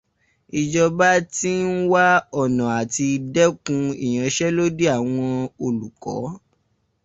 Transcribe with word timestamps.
Ìjọba 0.59 1.09
ti 1.35 1.51
ń 1.69 1.71
wá 1.91 2.05
ọ̀nà 2.41 2.63
àti 2.79 3.07
dẹ́kun 3.33 3.81
ìyànṣẹ́lódì 4.05 4.85
àwọn 4.95 5.21
olùkọ́. 5.65 6.19